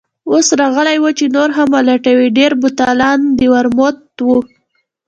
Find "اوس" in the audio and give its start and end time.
0.31-0.47